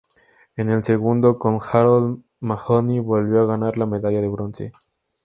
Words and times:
En 0.55 0.71
el 0.71 0.81
segundo, 0.81 1.37
con 1.37 1.59
Harold 1.71 2.23
Mahony, 2.39 2.97
volvió 3.03 3.41
a 3.41 3.45
ganar 3.45 3.77
la 3.77 3.85
medalla 3.85 4.19
de 4.19 4.29
bronce. 4.29 4.71